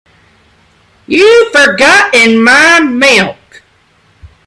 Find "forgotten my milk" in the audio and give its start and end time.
1.51-3.61